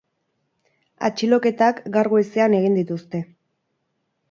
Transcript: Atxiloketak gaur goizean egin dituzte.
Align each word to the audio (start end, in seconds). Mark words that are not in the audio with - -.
Atxiloketak 1.09 1.83
gaur 1.97 2.11
goizean 2.15 2.59
egin 2.63 2.81
dituzte. 2.83 3.25